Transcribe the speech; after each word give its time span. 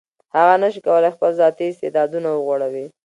هغه 0.35 0.55
نشي 0.63 0.79
کولای 0.87 1.15
خپل 1.15 1.31
ذاتي 1.41 1.65
استعدادونه 1.69 2.29
وغوړوي. 2.33 2.85